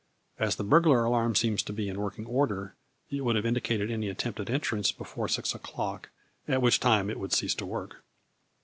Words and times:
As 0.39 0.55
the 0.55 0.63
burglar 0.63 1.03
alarm 1.03 1.35
seems 1.35 1.61
to 1.61 1.71
be 1.71 1.87
in 1.87 1.99
working 2.01 2.25
order, 2.25 2.73
it 3.11 3.21
would 3.21 3.35
have 3.35 3.45
indicated 3.45 3.91
any 3.91 4.09
attempted 4.09 4.49
entrance 4.49 4.91
before 4.91 5.27
six 5.27 5.53
o'clock, 5.53 6.09
at 6.47 6.59
which 6.59 6.79
time 6.79 7.07
it 7.11 7.19
would 7.19 7.33
cease 7.33 7.53
to 7.53 7.67
work. 7.67 8.03